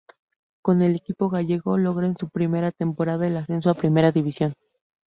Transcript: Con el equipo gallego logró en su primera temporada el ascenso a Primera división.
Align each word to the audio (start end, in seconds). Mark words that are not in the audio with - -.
Con 0.63 0.81
el 0.81 0.95
equipo 0.95 1.29
gallego 1.29 1.77
logró 1.77 2.07
en 2.07 2.17
su 2.17 2.27
primera 2.27 2.71
temporada 2.71 3.27
el 3.27 3.37
ascenso 3.37 3.69
a 3.69 3.75
Primera 3.75 4.09
división. 4.11 4.55